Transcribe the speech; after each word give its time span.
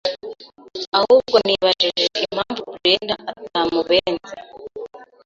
ahubwo 0.99 1.35
nibajije 1.45 2.03
impamvu 2.23 2.61
Brendah 2.75 3.21
atamubenze, 3.41 4.33